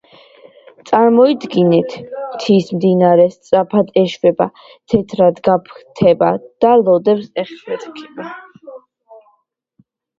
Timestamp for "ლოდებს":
6.89-7.33